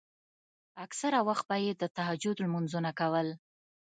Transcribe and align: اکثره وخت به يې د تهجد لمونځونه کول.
اکثره 0.85 1.19
وخت 1.27 1.45
به 1.49 1.57
يې 1.63 1.71
د 1.81 1.83
تهجد 1.97 2.35
لمونځونه 2.43 2.91
کول. 2.99 3.27